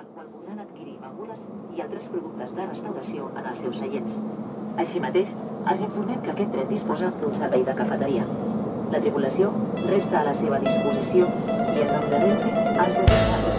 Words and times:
pel 0.00 0.12
qual 0.14 0.28
podran 0.32 0.60
adquirir 0.62 0.94
begudes 1.00 1.40
i 1.76 1.82
altres 1.84 2.06
productes 2.12 2.54
de 2.56 2.66
restauració 2.68 3.26
en 3.36 3.48
els 3.50 3.58
seus 3.64 3.76
seients. 3.82 4.14
Així 4.84 5.02
mateix, 5.04 5.34
els 5.72 5.84
informem 5.88 6.24
que 6.24 6.32
aquest 6.32 6.56
tren 6.56 6.72
disposa 6.72 7.12
d'un 7.20 7.36
servei 7.42 7.66
de 7.68 7.76
cafeteria. 7.82 8.24
La 8.96 9.04
tripulació 9.04 9.52
resta 9.92 10.22
a 10.22 10.26
la 10.30 10.36
seva 10.40 10.64
disposició 10.64 11.28
i 11.44 11.84
en 11.84 11.94
nom 11.94 12.10
de 12.14 12.24
Renfe 12.24 13.08
desitja 13.12 13.49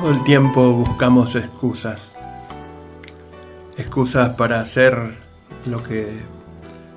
Todo 0.00 0.12
el 0.12 0.24
tiempo 0.24 0.72
buscamos 0.72 1.34
excusas. 1.34 2.16
Excusas 3.76 4.30
para 4.30 4.58
hacer 4.58 5.18
lo 5.66 5.82
que 5.82 6.22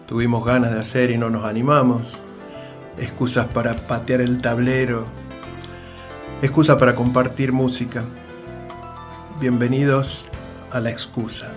tuvimos 0.07 0.45
ganas 0.45 0.71
de 0.71 0.79
hacer 0.79 1.11
y 1.11 1.17
no 1.17 1.29
nos 1.29 1.43
animamos. 1.43 2.23
Excusas 2.97 3.47
para 3.47 3.75
patear 3.75 4.21
el 4.21 4.41
tablero. 4.41 5.05
Excusas 6.41 6.77
para 6.77 6.95
compartir 6.95 7.51
música. 7.51 8.05
Bienvenidos 9.37 10.29
a 10.71 10.79
la 10.79 10.89
excusa. 10.89 11.49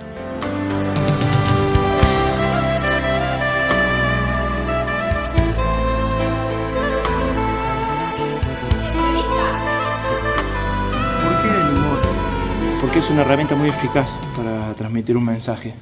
Porque 12.96 13.04
es 13.08 13.12
una 13.12 13.20
herramienta 13.20 13.54
muy 13.54 13.68
eficaz 13.68 14.18
para 14.34 14.72
transmitir 14.72 15.18
un 15.18 15.24
mensaje. 15.26 15.74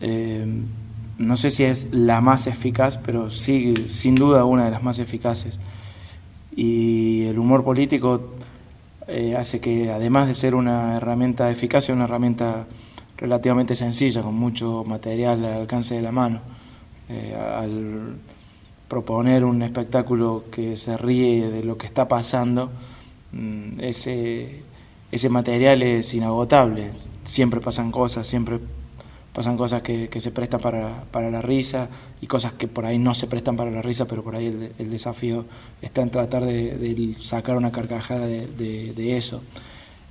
Eh, 0.00 0.46
no 1.18 1.36
sé 1.36 1.50
si 1.50 1.64
es 1.64 1.88
la 1.90 2.20
más 2.20 2.46
eficaz, 2.46 2.98
pero 2.98 3.30
sí, 3.30 3.74
sin 3.74 4.14
duda, 4.14 4.44
una 4.44 4.64
de 4.64 4.70
las 4.70 4.80
más 4.80 5.00
eficaces. 5.00 5.58
Y 6.54 7.24
el 7.24 7.36
humor 7.36 7.64
político 7.64 8.34
eh, 9.08 9.34
hace 9.36 9.58
que, 9.58 9.90
además 9.90 10.28
de 10.28 10.36
ser 10.36 10.54
una 10.54 10.98
herramienta 10.98 11.50
eficaz, 11.50 11.86
sea 11.86 11.96
una 11.96 12.04
herramienta 12.04 12.64
relativamente 13.16 13.74
sencilla, 13.74 14.22
con 14.22 14.36
mucho 14.36 14.84
material 14.84 15.44
al 15.44 15.62
alcance 15.62 15.96
de 15.96 16.02
la 16.02 16.12
mano. 16.12 16.42
Eh, 17.08 17.34
al 17.34 18.14
proponer 18.86 19.44
un 19.44 19.62
espectáculo 19.62 20.44
que 20.48 20.76
se 20.76 20.96
ríe 20.96 21.50
de 21.50 21.64
lo 21.64 21.76
que 21.76 21.86
está 21.86 22.06
pasando, 22.06 22.70
mm, 23.32 23.80
ese, 23.80 24.69
ese 25.12 25.28
material 25.28 25.82
es 25.82 26.14
inagotable. 26.14 26.90
Siempre 27.24 27.60
pasan 27.60 27.90
cosas, 27.90 28.26
siempre 28.26 28.60
pasan 29.32 29.56
cosas 29.56 29.82
que, 29.82 30.08
que 30.08 30.20
se 30.20 30.30
prestan 30.30 30.60
para, 30.60 31.04
para, 31.10 31.30
la 31.30 31.40
risa 31.40 31.88
y 32.20 32.26
cosas 32.26 32.52
que 32.54 32.66
por 32.66 32.84
ahí 32.84 32.98
no 32.98 33.14
se 33.14 33.26
prestan 33.26 33.56
para 33.56 33.70
la 33.70 33.82
risa, 33.82 34.06
pero 34.06 34.22
por 34.22 34.34
ahí 34.34 34.46
el, 34.46 34.72
el 34.78 34.90
desafío 34.90 35.44
está 35.80 36.02
en 36.02 36.10
tratar 36.10 36.44
de, 36.44 37.14
sacar 37.20 37.56
una 37.56 37.70
carcajada 37.70 38.26
de, 38.26 38.46
de, 38.48 39.16
eso. 39.16 39.42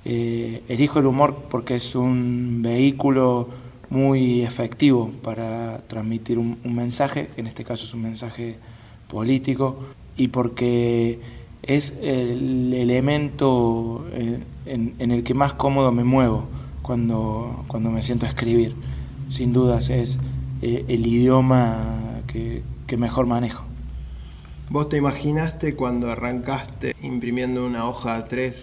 Eh, 0.04 0.62
elijo 0.68 0.98
el 0.98 1.06
humor 1.06 1.44
porque 1.50 1.76
es 1.76 1.94
un 1.94 2.62
vehículo 2.62 3.48
muy 3.90 4.42
efectivo 4.42 5.10
para 5.22 5.82
transmitir 5.86 6.38
un, 6.38 6.58
un, 6.64 6.74
mensaje, 6.74 7.28
que 7.34 7.40
en 7.42 7.46
este 7.48 7.64
caso 7.64 7.84
es 7.84 7.92
un 7.92 8.02
mensaje 8.02 8.56
político, 9.08 9.78
y 10.16 10.28
porque 10.28 11.18
es 11.62 11.94
el 12.02 12.72
elemento 12.74 14.06
en, 14.14 14.94
en 14.98 15.10
el 15.10 15.22
que 15.22 15.34
más 15.34 15.52
cómodo 15.52 15.92
me 15.92 16.04
muevo 16.04 16.48
cuando, 16.82 17.64
cuando 17.68 17.90
me 17.90 18.02
siento 18.02 18.26
a 18.26 18.28
escribir. 18.28 18.74
Sin 19.28 19.52
dudas 19.52 19.90
es 19.90 20.18
eh, 20.62 20.84
el 20.88 21.06
idioma 21.06 22.22
que, 22.26 22.62
que 22.86 22.96
mejor 22.96 23.26
manejo. 23.26 23.64
¿Vos 24.68 24.88
te 24.88 24.96
imaginaste 24.96 25.74
cuando 25.74 26.10
arrancaste 26.10 26.94
imprimiendo 27.02 27.66
una 27.66 27.88
hoja 27.88 28.24
A3 28.24 28.54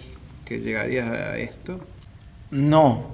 que 0.44 0.60
llegarías 0.60 1.08
a 1.08 1.38
esto? 1.38 1.80
No, 2.50 3.04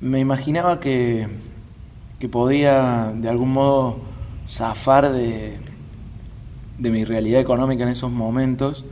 me 0.00 0.20
imaginaba 0.20 0.80
que, 0.80 1.28
que 2.18 2.28
podía 2.28 3.12
de 3.14 3.28
algún 3.28 3.52
modo 3.52 4.00
zafar 4.46 5.12
de, 5.12 5.58
de 6.78 6.90
mi 6.90 7.04
realidad 7.04 7.40
económica 7.40 7.84
en 7.84 7.90
esos 7.90 8.10
momentos 8.10 8.84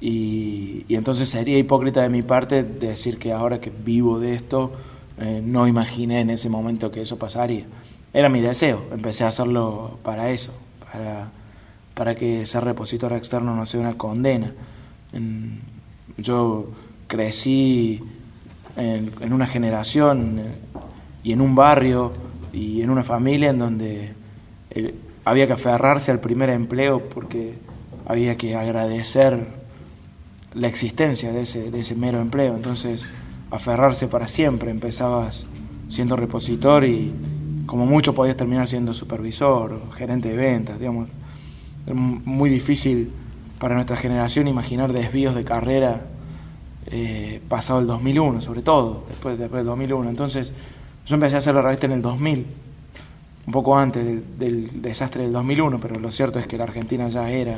y, 0.00 0.86
entonces 0.88 1.28
sería 1.28 1.58
hipócrita 1.58 2.02
de 2.02 2.08
mi 2.08 2.22
parte 2.22 2.62
decir 2.62 3.18
que 3.18 3.32
ahora 3.32 3.60
que 3.60 3.70
vivo 3.70 4.18
de 4.18 4.34
esto 4.34 4.72
eh, 5.18 5.42
no 5.44 5.68
imaginé 5.68 6.20
en 6.20 6.30
ese 6.30 6.48
momento 6.48 6.90
que 6.90 7.02
eso 7.02 7.18
pasaría. 7.18 7.66
Era 8.12 8.28
mi 8.28 8.40
deseo, 8.40 8.86
empecé 8.92 9.24
a 9.24 9.28
hacerlo 9.28 9.98
para 10.02 10.30
eso, 10.30 10.52
para, 10.90 11.30
para 11.94 12.14
que 12.14 12.46
ser 12.46 12.64
repositor 12.64 13.12
externo 13.12 13.54
no 13.54 13.66
sea 13.66 13.80
una 13.80 13.96
condena. 13.96 14.52
En, 15.12 15.60
yo 16.16 16.68
crecí 17.06 18.00
en, 18.76 19.32
una 19.32 19.46
generación 19.46 20.38
eh, 20.38 20.44
y 21.22 21.32
en 21.32 21.40
un 21.40 21.54
barrio 21.54 22.12
y 22.52 22.82
en 22.82 22.90
una 22.90 23.04
familia 23.04 23.50
en 23.50 23.58
donde 23.58 24.12
había 25.24 25.46
que 25.46 25.52
aferrarse 25.54 26.10
al 26.10 26.20
primer 26.20 26.50
empleo 26.50 27.08
porque 27.08 27.54
había 28.06 28.36
que 28.36 28.56
agradecer 28.56 29.46
la 30.54 30.66
existencia 30.66 31.32
de 31.32 31.42
ese, 31.42 31.70
de 31.70 31.80
ese 31.80 31.94
mero 31.94 32.20
empleo. 32.20 32.54
Entonces, 32.54 33.10
aferrarse 33.50 34.06
para 34.08 34.26
siempre. 34.26 34.70
Empezabas 34.70 35.46
siendo 35.88 36.16
repositor 36.16 36.84
y 36.84 37.12
como 37.66 37.86
mucho 37.86 38.14
podías 38.14 38.36
terminar 38.36 38.66
siendo 38.66 38.94
supervisor 38.94 39.80
gerente 39.96 40.28
de 40.28 40.36
ventas, 40.36 40.78
digamos. 40.78 41.08
Muy 41.92 42.50
difícil 42.50 43.10
para 43.58 43.74
nuestra 43.74 43.96
generación 43.96 44.48
imaginar 44.48 44.92
desvíos 44.92 45.34
de 45.34 45.44
carrera 45.44 46.06
eh, 46.86 47.40
pasado 47.48 47.80
el 47.80 47.86
2001, 47.86 48.40
sobre 48.40 48.62
todo, 48.62 49.04
después, 49.08 49.38
después 49.38 49.60
del 49.60 49.66
2001. 49.66 50.08
Entonces, 50.08 50.52
yo 51.06 51.14
empecé 51.14 51.36
a 51.36 51.38
hacer 51.38 51.54
la 51.54 51.62
revista 51.62 51.86
en 51.86 51.92
el 51.92 52.02
2000, 52.02 52.46
un 53.50 53.52
poco 53.52 53.76
antes 53.76 54.38
del, 54.38 54.80
desastre 54.80 55.24
del 55.24 55.32
2001, 55.32 55.80
pero 55.80 55.98
lo 55.98 56.12
cierto 56.12 56.38
es 56.38 56.46
que 56.46 56.56
la 56.56 56.62
Argentina 56.62 57.08
ya 57.08 57.28
era 57.28 57.56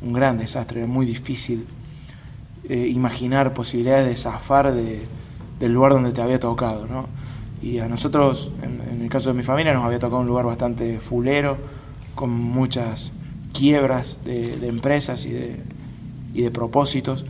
un 0.00 0.14
gran 0.14 0.38
desastre, 0.38 0.78
era 0.78 0.86
muy 0.86 1.04
difícil 1.04 1.66
eh, 2.66 2.88
imaginar 2.88 3.52
posibilidades 3.52 4.06
de 4.06 4.16
zafar 4.16 4.72
de, 4.72 5.02
del 5.60 5.74
lugar 5.74 5.92
donde 5.92 6.12
te 6.12 6.22
había 6.22 6.40
tocado, 6.40 6.86
¿no? 6.86 7.04
Y 7.60 7.80
a 7.80 7.86
nosotros, 7.86 8.50
en, 8.62 9.02
el 9.02 9.10
caso 9.10 9.28
de 9.28 9.36
mi 9.36 9.42
familia, 9.42 9.74
nos 9.74 9.84
había 9.84 9.98
tocado 9.98 10.22
un 10.22 10.26
lugar 10.26 10.46
bastante 10.46 11.00
fulero, 11.00 11.58
con 12.14 12.30
muchas 12.30 13.12
quiebras 13.52 14.18
de, 14.24 14.66
empresas 14.66 15.26
y 15.26 15.32
de, 15.32 15.56
y 16.32 16.40
de 16.40 16.50
propósitos. 16.50 17.26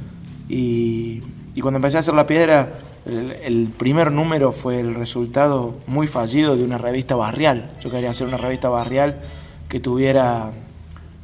Y, 0.49 1.23
y, 1.57 1.61
cuando 1.61 1.79
empecé 1.79 1.97
a 1.97 2.01
hacer 2.01 2.15
la 2.15 2.29
piedra, 2.29 2.73
el, 3.07 3.69
primer 3.77 4.11
número 4.11 4.53
fue 4.53 4.81
el 4.81 4.95
resultado 4.95 5.77
muy 5.87 6.07
fallido 6.09 6.57
de 6.57 6.65
una 6.65 6.79
revista 6.79 7.15
barrial. 7.15 7.71
Yo 7.81 7.91
quería 7.91 8.11
hacer 8.11 8.27
una 8.27 8.37
revista 8.37 8.69
barrial 8.69 9.21
que 9.69 9.81
tuviera 9.81 10.53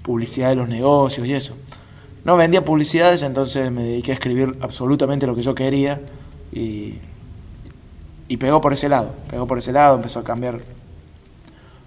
publicidad 0.02 0.50
de 0.50 0.56
los 0.56 0.68
negocios 0.68 1.26
y 1.26 1.32
eso. 1.32 1.56
No 2.24 2.36
vendía 2.36 2.64
publicidades, 2.64 3.22
entonces 3.22 3.70
me 3.72 3.82
dediqué 3.82 4.12
a 4.12 4.14
escribir 4.14 4.56
absolutamente 4.60 5.26
lo 5.26 5.34
que 5.34 5.42
yo 5.42 5.54
quería 5.54 6.00
y, 6.52 6.94
y 8.28 8.36
pegó 8.36 8.60
por 8.60 8.72
ese 8.72 8.88
lado, 8.88 9.12
pegó 9.28 9.46
por 9.46 9.58
ese 9.58 9.72
lado, 9.72 9.96
empezó 9.96 10.20
a 10.20 10.24
cambiar 10.24 10.60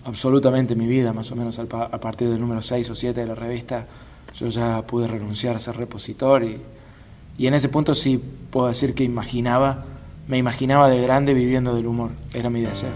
absolutamente 0.03 0.75
mi 0.75 0.87
vida, 0.87 1.13
más 1.13 1.31
o 1.31 1.35
menos 1.35 1.57
a 1.57 1.65
partir 1.65 2.29
del 2.29 2.39
número 2.39 2.61
6 2.61 2.89
o 2.89 2.95
7 2.95 3.21
de 3.21 3.27
la 3.27 3.35
revista, 3.35 3.87
yo 4.35 4.47
ya 4.49 4.81
pude 4.85 5.07
renunciar 5.07 5.55
a 5.55 5.59
ser 5.59 5.77
repositor 5.77 6.43
y, 6.43 6.61
y 7.37 7.47
en 7.47 7.53
ese 7.53 7.69
punto 7.69 7.95
sí 7.95 8.21
puedo 8.49 8.67
decir 8.67 8.93
que 8.93 9.03
imaginaba, 9.03 9.85
me 10.27 10.37
imaginaba 10.37 10.89
de 10.89 11.01
grande 11.01 11.33
viviendo 11.33 11.75
del 11.75 11.87
humor, 11.87 12.11
era 12.33 12.49
mi 12.49 12.61
deseo. 12.61 12.91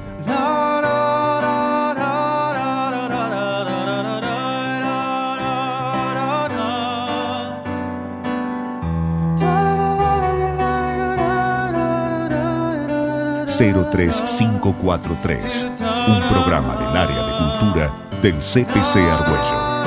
...03543... 13.60 15.68
...un 16.08 16.24
programa 16.30 16.78
del 16.78 16.96
área 16.96 17.26
de 17.26 17.34
cultura... 17.36 17.94
...del 18.22 18.36
CPC 18.36 18.98
Argüello. 18.98 19.79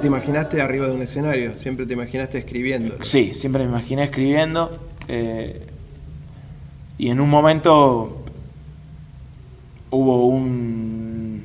Te 0.00 0.06
imaginaste 0.06 0.60
arriba 0.60 0.86
de 0.86 0.94
un 0.94 1.02
escenario, 1.02 1.54
siempre 1.58 1.86
te 1.86 1.94
imaginaste 1.94 2.38
escribiendo. 2.38 2.96
Sí, 3.02 3.32
siempre 3.32 3.64
me 3.64 3.70
imaginé 3.70 4.04
escribiendo. 4.04 4.78
eh, 5.08 5.66
y 6.98 7.10
en 7.10 7.20
un 7.20 7.30
momento 7.30 8.24
hubo 9.90 10.26
un, 10.26 11.44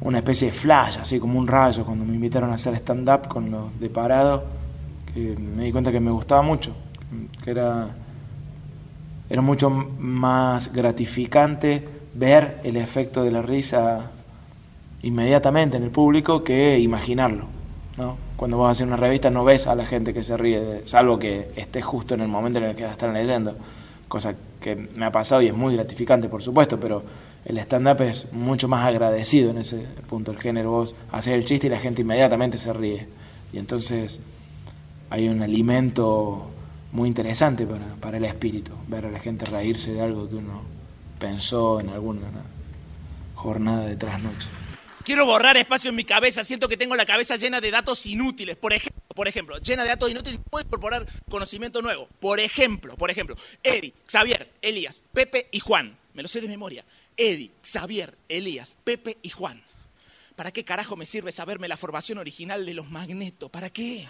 una 0.00 0.18
especie 0.18 0.48
de 0.48 0.54
flash, 0.54 0.98
así 1.00 1.18
como 1.18 1.38
un 1.38 1.46
rayo, 1.46 1.84
cuando 1.84 2.04
me 2.04 2.14
invitaron 2.14 2.50
a 2.50 2.54
hacer 2.54 2.74
stand-up 2.74 3.28
con 3.28 3.50
los 3.50 3.78
de 3.78 3.90
parado, 3.90 4.44
que 5.12 5.36
me 5.36 5.64
di 5.64 5.72
cuenta 5.72 5.92
que 5.92 6.00
me 6.00 6.10
gustaba 6.10 6.42
mucho, 6.42 6.74
que 7.42 7.50
era, 7.50 7.94
era 9.28 9.42
mucho 9.42 9.70
más 9.70 10.72
gratificante 10.72 11.86
ver 12.14 12.60
el 12.64 12.76
efecto 12.76 13.22
de 13.22 13.30
la 13.30 13.42
risa 13.42 14.10
inmediatamente 15.02 15.76
en 15.76 15.82
el 15.82 15.90
público 15.90 16.42
que 16.42 16.78
imaginarlo. 16.78 17.53
¿No? 17.96 18.16
Cuando 18.36 18.58
vas 18.58 18.68
a 18.68 18.70
hacer 18.72 18.86
una 18.86 18.96
revista 18.96 19.30
no 19.30 19.44
ves 19.44 19.66
a 19.66 19.74
la 19.74 19.86
gente 19.86 20.12
que 20.12 20.22
se 20.22 20.36
ríe, 20.36 20.82
salvo 20.86 21.18
que 21.18 21.50
estés 21.56 21.84
justo 21.84 22.14
en 22.14 22.20
el 22.20 22.28
momento 22.28 22.58
en 22.58 22.66
el 22.66 22.76
que 22.76 22.82
la 22.82 22.92
están 22.92 23.14
leyendo, 23.14 23.56
cosa 24.08 24.34
que 24.60 24.76
me 24.76 25.04
ha 25.04 25.12
pasado 25.12 25.42
y 25.42 25.48
es 25.48 25.54
muy 25.54 25.74
gratificante, 25.74 26.28
por 26.28 26.42
supuesto, 26.42 26.78
pero 26.80 27.02
el 27.44 27.58
stand-up 27.58 28.00
es 28.02 28.32
mucho 28.32 28.68
más 28.68 28.86
agradecido 28.86 29.50
en 29.50 29.58
ese 29.58 29.86
punto 30.08 30.32
del 30.32 30.40
género. 30.40 30.70
Vos 30.70 30.94
haces 31.12 31.34
el 31.34 31.44
chiste 31.44 31.66
y 31.66 31.70
la 31.70 31.78
gente 31.78 32.02
inmediatamente 32.02 32.56
se 32.56 32.72
ríe. 32.72 33.06
Y 33.52 33.58
entonces 33.58 34.20
hay 35.10 35.28
un 35.28 35.42
alimento 35.42 36.50
muy 36.92 37.08
interesante 37.08 37.66
para, 37.66 37.86
para 38.00 38.16
el 38.16 38.24
espíritu, 38.24 38.72
ver 38.88 39.06
a 39.06 39.10
la 39.10 39.18
gente 39.18 39.44
reírse 39.50 39.92
de 39.92 40.00
algo 40.00 40.28
que 40.28 40.36
uno 40.36 40.62
pensó 41.18 41.80
en 41.80 41.90
alguna 41.90 42.22
jornada 43.34 43.86
de 43.86 43.96
trasnoche. 43.96 44.48
Quiero 45.04 45.26
borrar 45.26 45.56
espacio 45.58 45.90
en 45.90 45.96
mi 45.96 46.04
cabeza. 46.04 46.44
Siento 46.44 46.66
que 46.66 46.78
tengo 46.78 46.96
la 46.96 47.04
cabeza 47.04 47.36
llena 47.36 47.60
de 47.60 47.70
datos 47.70 48.06
inútiles. 48.06 48.56
Por 48.56 48.72
ejemplo, 48.72 49.02
por 49.14 49.28
ejemplo, 49.28 49.58
llena 49.58 49.82
de 49.82 49.90
datos 49.90 50.10
inútiles, 50.10 50.40
puedo 50.48 50.64
incorporar 50.64 51.06
conocimiento 51.28 51.82
nuevo. 51.82 52.08
Por 52.20 52.40
ejemplo, 52.40 52.96
por 52.96 53.10
ejemplo, 53.10 53.36
Eddie, 53.62 53.92
Xavier, 54.06 54.50
Elías, 54.62 55.02
Pepe 55.12 55.48
y 55.52 55.60
Juan. 55.60 55.98
Me 56.14 56.22
lo 56.22 56.28
sé 56.28 56.40
de 56.40 56.48
memoria. 56.48 56.86
Eddie, 57.18 57.50
Xavier, 57.62 58.16
Elías, 58.28 58.76
Pepe 58.82 59.18
y 59.20 59.28
Juan. 59.28 59.62
¿Para 60.36 60.52
qué 60.52 60.64
carajo 60.64 60.96
me 60.96 61.04
sirve 61.04 61.32
saberme 61.32 61.68
la 61.68 61.76
formación 61.76 62.16
original 62.16 62.64
de 62.64 62.72
los 62.72 62.90
magnetos? 62.90 63.50
¿Para 63.50 63.68
qué? 63.68 64.08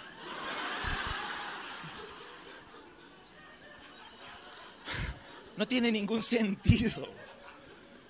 No 5.57 5.67
tiene 5.67 5.91
ningún 5.91 6.23
sentido. 6.23 7.24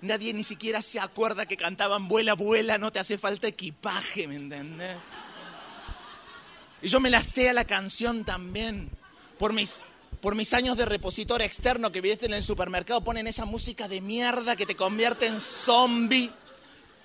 Nadie 0.05 0.35
ni 0.35 0.45
siquiera 0.45 0.83
se 0.83 1.01
acuerda 1.01 1.47
que 1.47 1.57
cantaban 1.57 2.09
Vuela, 2.09 2.35
vuela, 2.35 2.77
no 2.77 2.93
te 2.93 2.99
hace 2.99 3.17
falta 3.17 3.49
equipaje, 3.49 4.29
¿me 4.29 4.37
entendés? 4.37 4.99
Y 6.83 6.89
yo 6.89 7.01
me 7.01 7.09
la 7.09 7.23
sé 7.23 7.49
a 7.49 7.55
la 7.55 7.65
canción 7.65 8.23
también. 8.23 8.91
Por 9.39 9.55
mis, 9.55 9.83
por 10.21 10.35
mis 10.35 10.53
años 10.53 10.77
de 10.77 10.85
repositor 10.85 11.41
externo 11.41 11.91
que 11.91 12.03
viste 12.03 12.27
en 12.27 12.35
el 12.35 12.43
supermercado, 12.43 13.03
ponen 13.03 13.27
esa 13.29 13.47
música 13.47 13.89
de 13.89 14.03
mierda 14.03 14.57
que 14.57 14.67
te 14.67 14.77
convierte 14.77 15.25
en 15.27 15.41
zombie. 15.41 16.31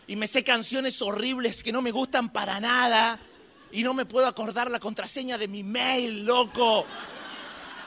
Y 0.06 0.18
me 0.18 0.28
sé 0.28 0.44
canciones 0.44 1.02
horribles 1.02 1.64
que 1.64 1.72
no 1.72 1.82
me 1.82 1.92
gustan 1.92 2.34
para 2.34 2.60
nada. 2.60 3.18
Y 3.72 3.82
no 3.82 3.94
me 3.94 4.06
puedo 4.06 4.28
acordar 4.28 4.70
la 4.70 4.82
contraseña 4.82 5.38
de 5.38 5.48
mi 5.48 5.64
mail, 5.64 6.26
loco. 6.26 6.86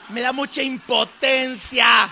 Me 0.09 0.21
da 0.21 0.33
mucha 0.33 0.63
impotencia. 0.63 2.09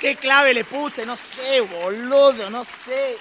¿Qué 0.00 0.16
clave 0.16 0.52
le 0.54 0.64
puse? 0.64 1.04
No 1.04 1.14
sé, 1.14 1.60
boludo, 1.60 2.48
no 2.48 2.64
sé. 2.64 3.18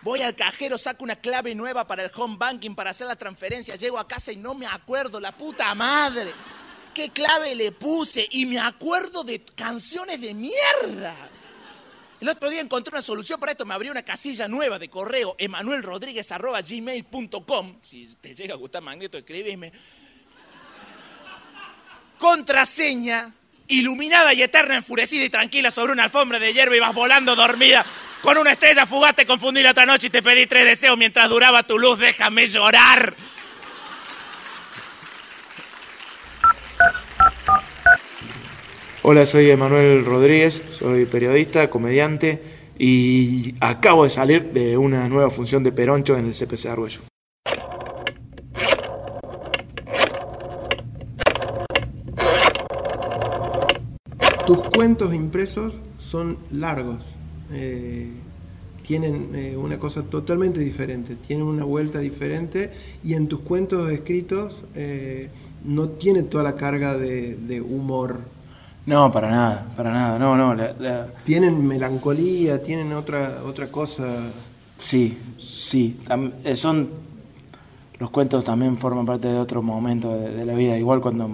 Voy 0.00 0.22
al 0.22 0.34
cajero, 0.34 0.78
saco 0.78 1.04
una 1.04 1.16
clave 1.16 1.54
nueva 1.54 1.86
para 1.86 2.02
el 2.02 2.10
home 2.14 2.36
banking 2.38 2.74
para 2.74 2.88
hacer 2.90 3.06
la 3.06 3.16
transferencia. 3.16 3.76
Llego 3.76 3.98
a 3.98 4.08
casa 4.08 4.32
y 4.32 4.36
no 4.36 4.54
me 4.54 4.66
acuerdo, 4.66 5.20
la 5.20 5.36
puta 5.36 5.74
madre. 5.74 6.32
¿Qué 6.94 7.10
clave 7.10 7.54
le 7.54 7.72
puse? 7.72 8.26
Y 8.30 8.46
me 8.46 8.58
acuerdo 8.58 9.22
de 9.22 9.44
canciones 9.44 10.22
de 10.22 10.32
mierda. 10.32 11.14
El 12.20 12.28
otro 12.30 12.48
día 12.48 12.62
encontré 12.62 12.94
una 12.94 13.02
solución 13.02 13.38
para 13.38 13.52
esto. 13.52 13.66
Me 13.66 13.74
abrió 13.74 13.90
una 13.90 14.02
casilla 14.02 14.48
nueva 14.48 14.78
de 14.78 14.88
correo, 14.88 15.34
emanuelrodríguez.gmail.com. 15.36 17.80
Si 17.82 18.06
te 18.18 18.34
llega 18.34 18.54
a 18.54 18.56
gustar 18.56 18.82
Magneto, 18.82 19.18
escríbeme 19.18 19.74
contraseña, 22.24 23.34
iluminada 23.68 24.32
y 24.32 24.42
eterna, 24.42 24.76
enfurecida 24.76 25.24
y 25.24 25.28
tranquila 25.28 25.70
sobre 25.70 25.92
una 25.92 26.04
alfombra 26.04 26.38
de 26.38 26.54
hierba 26.54 26.74
y 26.74 26.80
vas 26.80 26.94
volando 26.94 27.36
dormida. 27.36 27.84
Con 28.22 28.38
una 28.38 28.52
estrella 28.52 28.86
fugaz 28.86 29.14
te 29.14 29.26
confundí 29.26 29.62
la 29.62 29.72
otra 29.72 29.84
noche 29.84 30.06
y 30.06 30.10
te 30.10 30.22
pedí 30.22 30.46
tres 30.46 30.64
deseos 30.64 30.96
mientras 30.96 31.28
duraba 31.28 31.64
tu 31.64 31.78
luz. 31.78 31.98
Déjame 31.98 32.46
llorar. 32.46 33.14
Hola, 39.02 39.26
soy 39.26 39.50
Emanuel 39.50 40.02
Rodríguez, 40.02 40.62
soy 40.72 41.04
periodista, 41.04 41.68
comediante 41.68 42.42
y 42.78 43.52
acabo 43.60 44.04
de 44.04 44.10
salir 44.10 44.44
de 44.44 44.78
una 44.78 45.10
nueva 45.10 45.28
función 45.28 45.62
de 45.62 45.72
Peroncho 45.72 46.16
en 46.16 46.28
el 46.28 46.32
CPC 46.32 46.70
Argüello. 46.70 47.02
Tus 54.46 54.58
cuentos 54.58 55.14
impresos 55.14 55.72
son 55.98 56.36
largos, 56.50 56.98
eh, 57.52 58.08
tienen 58.86 59.30
eh, 59.34 59.56
una 59.56 59.78
cosa 59.78 60.02
totalmente 60.02 60.60
diferente, 60.60 61.16
tienen 61.16 61.46
una 61.46 61.64
vuelta 61.64 61.98
diferente 62.00 62.70
y 63.02 63.14
en 63.14 63.26
tus 63.28 63.40
cuentos 63.40 63.90
escritos 63.90 64.54
eh, 64.74 65.30
no 65.64 65.88
tiene 65.88 66.22
toda 66.24 66.44
la 66.44 66.56
carga 66.56 66.96
de, 66.98 67.36
de 67.36 67.60
humor. 67.62 68.20
No, 68.84 69.10
para 69.10 69.30
nada, 69.30 69.66
para 69.76 69.90
nada, 69.92 70.18
no, 70.18 70.36
no. 70.36 70.54
la- 70.54 70.74
la- 70.78 71.06
Tienen 71.24 71.66
melancolía, 71.66 72.62
tienen 72.62 72.92
otra, 72.92 73.40
otra 73.46 73.68
cosa. 73.68 74.24
Sí, 74.76 75.16
sí. 75.38 75.96
son. 76.54 76.88
Los 77.98 78.10
cuentos 78.10 78.44
también 78.44 78.76
forman 78.76 79.06
parte 79.06 79.28
de 79.28 79.38
otro 79.38 79.62
momento 79.62 80.12
de, 80.14 80.30
de 80.30 80.44
la 80.44 80.52
vida. 80.54 80.76
Igual 80.76 81.00
cuando, 81.00 81.30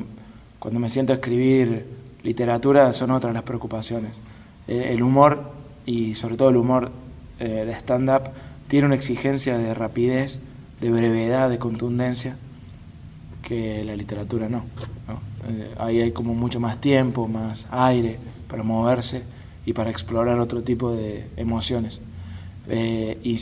cuando 0.61 0.79
me 0.79 0.89
siento 0.89 1.13
a 1.13 1.17
escribir 1.17 1.85
literatura, 2.23 2.93
son 2.93 3.11
otras 3.11 3.35
las 3.35 3.43
preocupaciones. 3.43 4.21
El, 4.67 4.83
el 4.83 5.03
humor, 5.03 5.53
y 5.87 6.15
sobre 6.15 6.37
todo 6.37 6.51
el 6.51 6.57
humor 6.57 6.91
eh, 7.39 7.65
de 7.67 7.73
stand-up, 7.73 8.31
tiene 8.69 8.87
una 8.87 8.95
exigencia 8.95 9.59
de 9.59 9.75
rapidez, 9.75 10.41
de 10.81 10.91
brevedad, 10.91 11.51
de 11.51 11.59
contundencia, 11.59 12.37
que 13.43 13.83
la 13.85 13.97
literatura 13.97 14.49
no. 14.49 14.65
Eh, 15.49 15.75
ahí 15.79 16.01
hay 16.01 16.13
como 16.13 16.35
mucho 16.35 16.61
más 16.61 16.81
tiempo, 16.81 17.27
más 17.27 17.67
aire 17.71 18.19
para 18.49 18.63
moverse 18.63 19.23
y 19.67 19.73
para 19.73 19.91
explorar 19.91 20.39
otro 20.39 20.63
tipo 20.63 20.93
de 20.93 21.27
emociones. 21.37 22.01
Eh, 22.69 23.19
y 23.25 23.41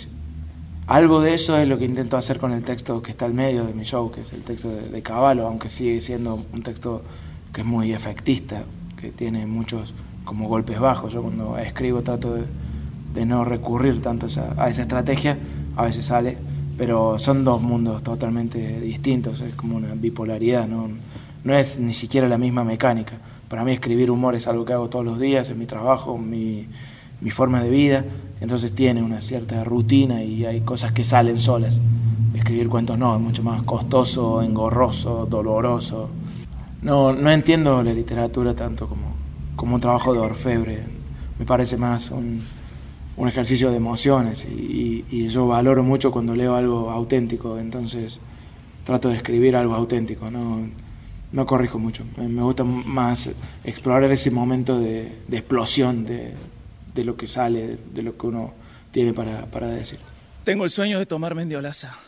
algo 0.86 1.20
de 1.20 1.34
eso 1.34 1.58
es 1.58 1.68
lo 1.68 1.76
que 1.76 1.84
intento 1.84 2.16
hacer 2.16 2.38
con 2.38 2.52
el 2.52 2.62
texto 2.62 3.02
que 3.02 3.10
está 3.10 3.26
al 3.26 3.34
medio 3.34 3.64
de 3.64 3.74
mi 3.74 3.84
show, 3.84 4.10
que 4.10 4.22
es 4.22 4.32
el 4.32 4.42
texto 4.42 4.70
de, 4.70 4.88
de 4.88 5.02
Caballo, 5.02 5.46
aunque 5.46 5.68
sigue 5.68 6.00
siendo 6.00 6.42
un 6.52 6.62
texto 6.62 7.02
que 7.52 7.62
es 7.62 7.66
muy 7.66 7.92
efectista, 7.92 8.64
que 8.96 9.10
tiene 9.10 9.46
muchos 9.46 9.94
como 10.24 10.48
golpes 10.48 10.78
bajos. 10.78 11.12
Yo 11.12 11.22
cuando 11.22 11.58
escribo 11.58 12.02
trato 12.02 12.34
de, 12.34 12.46
no 13.24 13.44
recurrir 13.44 14.00
tanto 14.00 14.26
a 14.26 14.28
esa, 14.28 14.62
a 14.62 14.68
esa 14.68 14.82
estrategia, 14.82 15.38
a 15.76 15.84
veces 15.84 16.06
sale, 16.06 16.38
pero 16.76 17.18
son 17.18 17.42
dos 17.42 17.60
mundos 17.60 18.02
totalmente 18.04 18.80
distintos, 18.80 19.40
es 19.40 19.54
como 19.54 19.76
una 19.76 19.94
bipolaridad, 19.94 20.68
no, 20.68 20.88
no 21.42 21.54
es 21.54 21.80
ni 21.80 21.94
siquiera 21.94 22.28
la 22.28 22.38
misma 22.38 22.62
mecánica. 22.62 23.18
Para 23.48 23.64
mí 23.64 23.72
escribir 23.72 24.10
humor 24.10 24.36
es 24.36 24.46
algo 24.46 24.64
que 24.64 24.72
hago 24.72 24.88
todos 24.88 25.04
los 25.04 25.18
días, 25.18 25.50
es 25.50 25.56
mi 25.56 25.66
trabajo, 25.66 26.16
mi, 26.16 26.68
mi 27.20 27.30
forma 27.30 27.62
de 27.62 27.70
vida, 27.70 28.04
entonces 28.40 28.72
tiene 28.74 29.02
una 29.02 29.20
cierta 29.20 29.64
rutina 29.64 30.22
y 30.22 30.44
hay 30.44 30.60
cosas 30.60 30.92
que 30.92 31.02
salen 31.02 31.38
solas. 31.38 31.80
Escribir 32.34 32.68
cuentos 32.68 32.98
no, 32.98 33.14
es 33.16 33.20
mucho 33.20 33.42
más 33.42 33.62
costoso, 33.62 34.42
engorroso, 34.42 35.26
doloroso. 35.28 36.10
No, 36.82 37.12
no 37.12 37.30
entiendo 37.30 37.82
la 37.82 37.92
literatura 37.92 38.54
tanto 38.54 38.88
como, 38.88 39.16
como 39.56 39.74
un 39.74 39.80
trabajo 39.80 40.12
de 40.14 40.20
orfebre, 40.20 40.82
me 41.38 41.44
parece 41.44 41.76
más 41.76 42.10
un, 42.10 42.42
un 43.16 43.28
ejercicio 43.28 43.70
de 43.70 43.76
emociones 43.76 44.44
y, 44.44 45.28
yo 45.28 45.46
valoro 45.46 45.82
mucho 45.82 46.10
cuando 46.10 46.34
leo 46.34 46.54
algo 46.54 46.90
auténtico, 46.90 47.58
entonces 47.58 48.20
trato 48.84 49.10
de 49.10 49.16
escribir 49.16 49.56
algo 49.56 49.74
auténtico, 49.74 50.30
no, 50.30 50.66
no 51.32 51.46
corrijo 51.46 51.78
mucho. 51.78 52.04
Me, 52.16 52.28
me 52.28 52.42
gusta 52.42 52.64
más 52.64 53.28
explorar 53.64 54.10
ese 54.10 54.30
momento 54.30 54.78
de, 54.78 55.18
de 55.26 55.36
explosión 55.36 56.06
de, 56.06 56.32
de 56.94 57.04
lo 57.04 57.16
que 57.16 57.26
sale, 57.26 57.66
de, 57.66 57.78
de 57.92 58.02
lo 58.02 58.16
que 58.16 58.26
uno 58.26 58.52
tiene 58.90 59.12
para, 59.12 59.44
para 59.46 59.68
decir. 59.68 59.98
Tengo 60.44 60.64
el 60.64 60.70
sueño 60.70 60.98
de 60.98 61.04
tomar 61.04 61.34
mendiolaza. 61.34 61.98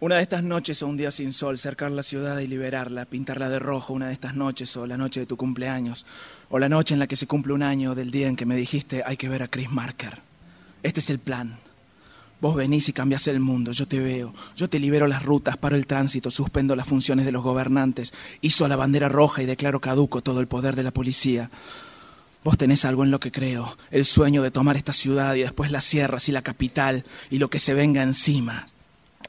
Una 0.00 0.16
de 0.16 0.22
estas 0.22 0.42
noches 0.42 0.82
o 0.82 0.86
un 0.86 0.96
día 0.96 1.10
sin 1.10 1.30
sol, 1.34 1.58
cercar 1.58 1.90
la 1.90 2.02
ciudad 2.02 2.38
y 2.38 2.46
liberarla, 2.46 3.04
pintarla 3.04 3.50
de 3.50 3.58
rojo 3.58 3.92
una 3.92 4.06
de 4.06 4.14
estas 4.14 4.34
noches 4.34 4.74
o 4.78 4.86
la 4.86 4.96
noche 4.96 5.20
de 5.20 5.26
tu 5.26 5.36
cumpleaños, 5.36 6.06
o 6.48 6.58
la 6.58 6.70
noche 6.70 6.94
en 6.94 7.00
la 7.00 7.06
que 7.06 7.16
se 7.16 7.26
cumple 7.26 7.52
un 7.52 7.62
año 7.62 7.94
del 7.94 8.10
día 8.10 8.26
en 8.26 8.34
que 8.34 8.46
me 8.46 8.56
dijiste 8.56 9.02
hay 9.04 9.18
que 9.18 9.28
ver 9.28 9.42
a 9.42 9.48
Chris 9.48 9.70
Marker. 9.70 10.20
Este 10.82 11.00
es 11.00 11.10
el 11.10 11.18
plan. 11.18 11.58
Vos 12.40 12.56
venís 12.56 12.88
y 12.88 12.94
cambiás 12.94 13.26
el 13.26 13.40
mundo, 13.40 13.72
yo 13.72 13.86
te 13.86 13.98
veo, 14.00 14.32
yo 14.56 14.70
te 14.70 14.78
libero 14.78 15.06
las 15.06 15.22
rutas, 15.22 15.58
paro 15.58 15.76
el 15.76 15.86
tránsito, 15.86 16.30
suspendo 16.30 16.74
las 16.74 16.88
funciones 16.88 17.26
de 17.26 17.32
los 17.32 17.42
gobernantes, 17.42 18.14
hizo 18.40 18.66
la 18.68 18.76
bandera 18.76 19.10
roja 19.10 19.42
y 19.42 19.46
declaro 19.46 19.82
caduco 19.82 20.22
todo 20.22 20.40
el 20.40 20.48
poder 20.48 20.76
de 20.76 20.82
la 20.82 20.92
policía. 20.92 21.50
Vos 22.42 22.56
tenés 22.56 22.86
algo 22.86 23.04
en 23.04 23.10
lo 23.10 23.20
que 23.20 23.32
creo, 23.32 23.76
el 23.90 24.06
sueño 24.06 24.42
de 24.42 24.50
tomar 24.50 24.78
esta 24.78 24.94
ciudad 24.94 25.34
y 25.34 25.42
después 25.42 25.70
las 25.70 25.84
sierras 25.84 26.30
y 26.30 26.32
la 26.32 26.40
capital 26.40 27.04
y 27.28 27.36
lo 27.36 27.50
que 27.50 27.58
se 27.58 27.74
venga 27.74 28.02
encima. 28.02 28.66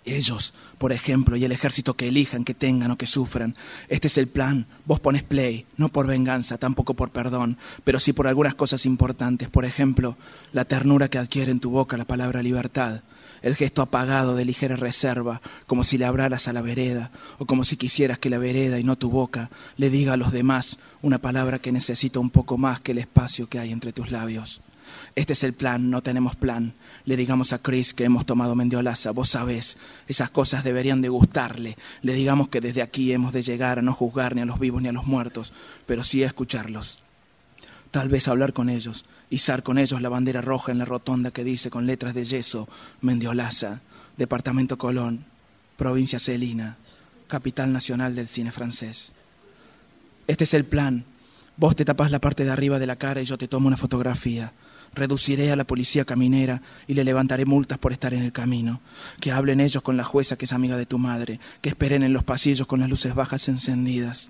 Ellos, 0.03 0.53
por 0.79 0.91
ejemplo, 0.91 1.36
y 1.36 1.45
el 1.45 1.51
ejército 1.51 1.95
que 1.95 2.07
elijan, 2.07 2.43
que 2.43 2.55
tengan 2.55 2.89
o 2.91 2.98
que 2.98 3.05
sufran. 3.05 3.55
Este 3.88 4.07
es 4.07 4.17
el 4.17 4.27
plan. 4.27 4.65
Vos 4.86 5.00
pones 5.00 5.21
play, 5.21 5.65
no 5.77 5.89
por 5.89 6.07
venganza, 6.07 6.57
tampoco 6.57 6.95
por 6.95 7.12
perdón, 7.12 7.57
pero 7.83 8.00
sí 8.00 8.12
por 8.12 8.27
algunas 8.27 8.55
cosas 8.55 8.86
importantes. 8.88 9.50
Por 9.50 9.63
ejemplo, 9.63 10.17
la 10.53 10.65
ternura 10.65 11.10
que 11.10 11.19
adquiere 11.19 11.51
en 11.51 11.60
tu 11.60 11.69
boca 11.69 11.98
la 11.98 12.05
palabra 12.05 12.41
libertad, 12.41 13.01
el 13.43 13.55
gesto 13.55 13.83
apagado 13.83 14.36
de 14.36 14.45
ligera 14.45 14.75
reserva, 14.75 15.41
como 15.67 15.83
si 15.83 16.00
le 16.00 16.05
hablaras 16.05 16.48
a 16.48 16.53
la 16.53 16.62
vereda, 16.62 17.12
o 17.38 17.45
como 17.45 17.63
si 17.63 17.77
quisieras 17.77 18.17
que 18.17 18.29
la 18.31 18.39
vereda 18.39 18.79
y 18.79 18.83
no 18.83 18.98
tu 18.98 19.12
boca 19.12 19.51
le 19.77 19.91
diga 19.91 20.13
a 20.13 20.17
los 20.17 20.31
demás 20.31 20.79
una 21.03 21.19
palabra 21.19 21.60
que 21.60 21.71
necesita 21.71 22.19
un 22.19 22.31
poco 22.31 22.57
más 22.57 22.79
que 22.79 22.93
el 22.93 22.98
espacio 22.98 23.48
que 23.48 23.60
hay 23.60 23.71
entre 23.71 23.93
tus 23.93 24.10
labios. 24.10 24.62
Este 25.15 25.33
es 25.33 25.43
el 25.43 25.53
plan, 25.53 25.89
no 25.89 26.01
tenemos 26.01 26.35
plan. 26.35 26.73
Le 27.05 27.17
digamos 27.17 27.53
a 27.53 27.59
Chris 27.59 27.93
que 27.93 28.05
hemos 28.05 28.25
tomado 28.25 28.55
Mendiolaza, 28.55 29.11
vos 29.11 29.29
sabés, 29.29 29.77
esas 30.07 30.29
cosas 30.29 30.63
deberían 30.63 31.01
de 31.01 31.09
gustarle. 31.09 31.77
Le 32.01 32.13
digamos 32.13 32.50
que 32.50 32.61
desde 32.61 32.81
aquí 32.81 33.11
hemos 33.11 33.33
de 33.33 33.41
llegar 33.41 33.79
a 33.79 33.81
no 33.81 33.93
juzgar 33.93 34.35
ni 34.35 34.41
a 34.41 34.45
los 34.45 34.59
vivos 34.59 34.81
ni 34.81 34.89
a 34.89 34.93
los 34.93 35.05
muertos, 35.05 35.53
pero 35.85 36.03
sí 36.03 36.23
a 36.23 36.27
escucharlos. 36.27 37.03
Tal 37.91 38.07
vez 38.07 38.29
hablar 38.29 38.53
con 38.53 38.69
ellos, 38.69 39.03
izar 39.29 39.63
con 39.63 39.77
ellos 39.77 40.01
la 40.01 40.09
bandera 40.09 40.41
roja 40.41 40.71
en 40.71 40.77
la 40.77 40.85
rotonda 40.85 41.31
que 41.31 41.43
dice 41.43 41.69
con 41.69 41.85
letras 41.85 42.13
de 42.13 42.23
yeso 42.23 42.69
Mendiolaza, 43.01 43.81
Departamento 44.15 44.77
Colón, 44.77 45.25
Provincia 45.75 46.19
Celina, 46.19 46.77
capital 47.27 47.73
nacional 47.73 48.15
del 48.15 48.27
cine 48.27 48.51
francés. 48.51 49.11
Este 50.27 50.45
es 50.45 50.53
el 50.53 50.63
plan. 50.63 51.03
Vos 51.57 51.75
te 51.75 51.83
tapás 51.83 52.11
la 52.11 52.21
parte 52.21 52.45
de 52.45 52.51
arriba 52.51 52.79
de 52.79 52.88
la 52.88 52.95
cara 52.95 53.21
y 53.21 53.25
yo 53.25 53.38
te 53.38 53.47
tomo 53.47 53.67
una 53.67 53.77
fotografía. 53.77 54.53
Reduciré 54.93 55.51
a 55.51 55.55
la 55.55 55.63
policía 55.63 56.05
caminera 56.05 56.62
y 56.88 56.93
le 56.93 57.03
levantaré 57.03 57.45
multas 57.45 57.77
por 57.77 57.93
estar 57.93 58.13
en 58.13 58.24
el 58.24 58.31
camino. 58.31 58.81
Que 59.19 59.31
hablen 59.31 59.62
ellos 59.62 59.81
con 59.81 59.98
la 59.98 60.03
jueza 60.03 60.38
que 60.38 60.45
es 60.45 60.53
amiga 60.53 60.77
de 60.77 60.86
tu 60.86 60.98
madre, 60.98 61.39
que 61.62 61.69
esperen 61.69 62.03
en 62.03 62.13
los 62.13 62.24
pasillos 62.24 62.67
con 62.67 62.81
las 62.81 62.89
luces 62.89 63.15
bajas 63.15 63.48
encendidas. 63.48 64.29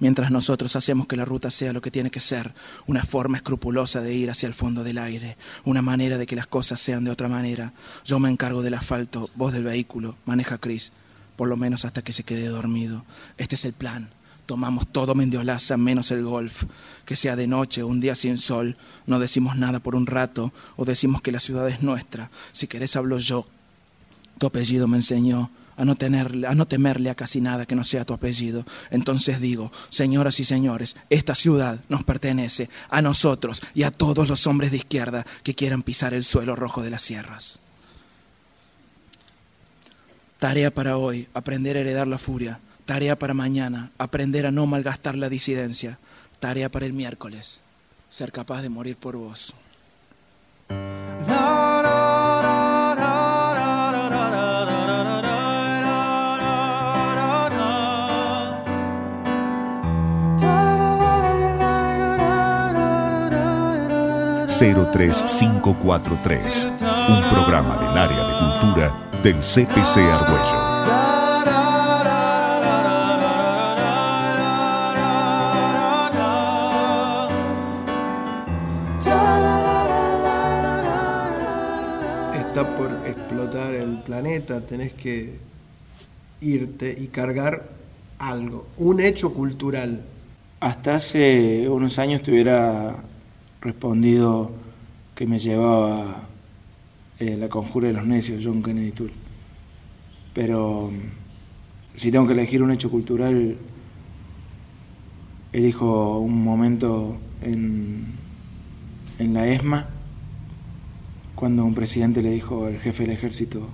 Mientras 0.00 0.30
nosotros 0.30 0.76
hacemos 0.76 1.06
que 1.06 1.16
la 1.16 1.24
ruta 1.24 1.50
sea 1.50 1.72
lo 1.72 1.82
que 1.82 1.90
tiene 1.90 2.10
que 2.10 2.20
ser, 2.20 2.54
una 2.86 3.04
forma 3.04 3.36
escrupulosa 3.36 4.00
de 4.00 4.14
ir 4.14 4.30
hacia 4.30 4.46
el 4.46 4.54
fondo 4.54 4.82
del 4.82 4.98
aire, 4.98 5.36
una 5.64 5.82
manera 5.82 6.16
de 6.16 6.26
que 6.26 6.36
las 6.36 6.46
cosas 6.46 6.80
sean 6.80 7.04
de 7.04 7.10
otra 7.10 7.28
manera. 7.28 7.74
Yo 8.04 8.18
me 8.18 8.30
encargo 8.30 8.62
del 8.62 8.74
asfalto, 8.74 9.30
vos 9.34 9.52
del 9.52 9.64
vehículo, 9.64 10.16
maneja 10.24 10.58
Chris, 10.58 10.90
por 11.36 11.48
lo 11.48 11.56
menos 11.56 11.84
hasta 11.84 12.02
que 12.02 12.14
se 12.14 12.22
quede 12.22 12.46
dormido. 12.46 13.04
Este 13.36 13.56
es 13.56 13.64
el 13.66 13.74
plan 13.74 14.10
tomamos 14.50 14.88
todo 14.88 15.14
Mendiolaza 15.14 15.76
menos 15.76 16.10
el 16.10 16.24
golf. 16.24 16.64
Que 17.04 17.14
sea 17.14 17.36
de 17.36 17.46
noche 17.46 17.84
un 17.84 18.00
día 18.00 18.16
sin 18.16 18.36
sol, 18.36 18.76
no 19.06 19.20
decimos 19.20 19.56
nada 19.56 19.78
por 19.78 19.94
un 19.94 20.06
rato 20.06 20.52
o 20.76 20.84
decimos 20.84 21.22
que 21.22 21.30
la 21.30 21.38
ciudad 21.38 21.68
es 21.68 21.82
nuestra. 21.82 22.32
Si 22.50 22.66
querés 22.66 22.96
hablo 22.96 23.20
yo. 23.20 23.46
Tu 24.38 24.48
apellido 24.48 24.88
me 24.88 24.96
enseñó 24.96 25.52
a 25.76 25.84
no, 25.84 25.94
tenerle, 25.94 26.48
a 26.48 26.54
no 26.56 26.66
temerle 26.66 27.10
a 27.10 27.14
casi 27.14 27.40
nada 27.40 27.64
que 27.64 27.76
no 27.76 27.84
sea 27.84 28.04
tu 28.04 28.12
apellido. 28.12 28.64
Entonces 28.90 29.40
digo, 29.40 29.70
señoras 29.88 30.40
y 30.40 30.44
señores, 30.44 30.96
esta 31.10 31.36
ciudad 31.36 31.80
nos 31.88 32.02
pertenece 32.02 32.68
a 32.88 33.00
nosotros 33.02 33.62
y 33.72 33.84
a 33.84 33.92
todos 33.92 34.28
los 34.28 34.48
hombres 34.48 34.72
de 34.72 34.78
izquierda 34.78 35.24
que 35.44 35.54
quieran 35.54 35.84
pisar 35.84 36.12
el 36.12 36.24
suelo 36.24 36.56
rojo 36.56 36.82
de 36.82 36.90
las 36.90 37.02
sierras. 37.02 37.60
Tarea 40.40 40.74
para 40.74 40.96
hoy, 40.96 41.28
aprender 41.34 41.76
a 41.76 41.80
heredar 41.82 42.08
la 42.08 42.18
furia 42.18 42.58
Tarea 42.90 43.14
para 43.14 43.34
mañana, 43.34 43.92
aprender 43.98 44.46
a 44.46 44.50
no 44.50 44.66
malgastar 44.66 45.14
la 45.14 45.28
disidencia. 45.28 46.00
Tarea 46.40 46.68
para 46.68 46.86
el 46.86 46.92
miércoles, 46.92 47.60
ser 48.08 48.32
capaz 48.32 48.62
de 48.62 48.68
morir 48.68 48.96
por 48.96 49.16
vos. 49.16 49.54
...03543... 64.60 66.66
...un 67.08 67.22
programa 67.30 67.78
del 67.78 67.96
área 67.96 68.26
de 68.26 68.34
cultura... 68.36 68.92
...del 69.22 69.36
CPC 69.36 69.98
Argüello. 69.98 70.99
Tenés 84.60 84.92
que 84.92 85.38
irte 86.40 86.96
y 86.98 87.08
cargar 87.08 87.68
algo, 88.18 88.66
un 88.76 89.00
hecho 89.00 89.32
cultural. 89.32 90.02
Hasta 90.60 90.96
hace 90.96 91.68
unos 91.68 91.98
años 91.98 92.22
te 92.22 92.30
hubiera 92.32 92.96
respondido 93.60 94.50
que 95.14 95.26
me 95.26 95.38
llevaba 95.38 96.28
eh, 97.18 97.36
La 97.36 97.48
Conjura 97.48 97.88
de 97.88 97.94
los 97.94 98.06
Necios, 98.06 98.42
John 98.44 98.62
Kennedy 98.62 98.92
Toole. 98.92 99.12
Pero 100.34 100.90
si 101.94 102.10
tengo 102.10 102.26
que 102.26 102.32
elegir 102.32 102.62
un 102.62 102.70
hecho 102.70 102.90
cultural, 102.90 103.56
elijo 105.52 106.18
un 106.18 106.44
momento 106.44 107.16
en, 107.42 108.06
en 109.18 109.34
la 109.34 109.46
ESMA, 109.48 109.88
cuando 111.40 111.64
un 111.64 111.74
presidente 111.74 112.20
le 112.20 112.32
dijo 112.32 112.66
al 112.66 112.78
jefe 112.78 113.04
del 113.04 113.12
ejército, 113.12 113.66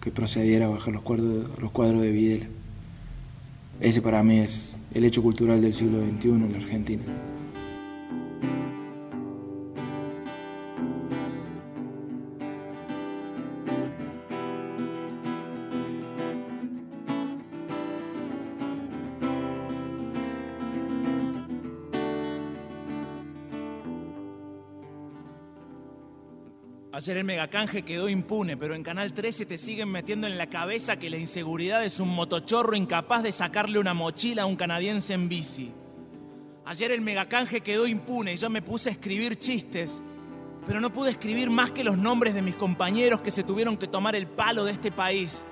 que 0.00 0.12
procediera 0.12 0.66
a 0.66 0.68
bajar 0.68 0.94
los 0.94 1.02
cuadros, 1.02 2.00
de 2.00 2.12
Videla. 2.12 2.46
Ese 3.80 4.00
para 4.00 4.22
mí 4.22 4.38
es 4.38 4.78
el 4.94 5.04
hecho 5.04 5.20
cultural 5.20 5.60
del 5.60 5.74
siglo 5.74 5.98
XXI 5.98 6.28
en 6.28 6.52
la 6.52 6.58
Argentina. 6.58 7.02
Ayer 26.98 27.16
el 27.16 27.22
megacanje 27.22 27.82
quedó 27.82 28.08
impune, 28.08 28.56
pero 28.56 28.74
en 28.74 28.82
Canal 28.82 29.12
13 29.12 29.46
te 29.46 29.56
siguen 29.56 29.88
metiendo 29.88 30.26
en 30.26 30.36
la 30.36 30.48
cabeza 30.48 30.98
que 30.98 31.08
la 31.08 31.16
inseguridad 31.16 31.84
es 31.84 32.00
un 32.00 32.08
motochorro 32.08 32.74
incapaz 32.74 33.22
de 33.22 33.30
sacarle 33.30 33.78
una 33.78 33.94
mochila 33.94 34.42
a 34.42 34.46
un 34.46 34.56
canadiense 34.56 35.14
en 35.14 35.28
bici. 35.28 35.72
Ayer 36.64 36.90
el 36.90 37.00
megacanje 37.00 37.60
quedó 37.60 37.86
impune 37.86 38.32
y 38.34 38.36
yo 38.36 38.50
me 38.50 38.62
puse 38.62 38.88
a 38.88 38.92
escribir 38.92 39.36
chistes, 39.36 40.02
pero 40.66 40.80
no 40.80 40.92
pude 40.92 41.10
escribir 41.10 41.50
más 41.50 41.70
que 41.70 41.84
los 41.84 41.96
nombres 41.96 42.34
de 42.34 42.42
mis 42.42 42.56
compañeros 42.56 43.20
que 43.20 43.30
se 43.30 43.44
tuvieron 43.44 43.76
que 43.76 43.86
tomar 43.86 44.16
el 44.16 44.26
palo 44.26 44.64
de 44.64 44.72
este 44.72 44.90
país, 44.90 45.44